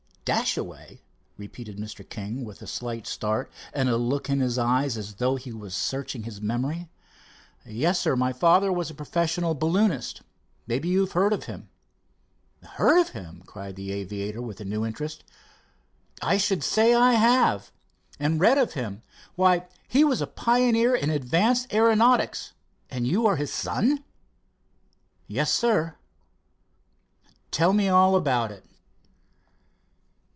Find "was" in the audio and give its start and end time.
5.51-5.75, 8.71-8.89, 20.05-20.21